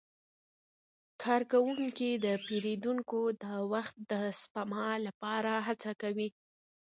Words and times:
کارکوونکي 1.23 2.09
د 2.25 2.27
پیرودونکو 2.45 3.19
د 3.43 3.45
وخت 3.73 3.95
د 4.11 4.13
سپما 4.41 4.87
لپاره 5.07 5.51
هڅه 5.67 5.91
کوي. 6.01 6.29